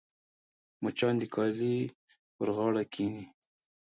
مچان 0.83 1.13
د 1.21 1.23
کالي 1.33 1.77
پر 2.35 2.47
غاړه 2.55 2.83
کښېني 2.93 3.23